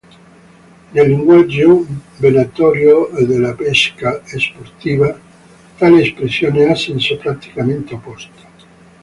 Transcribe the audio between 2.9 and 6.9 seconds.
e della pesca sportiva, tale espressione ha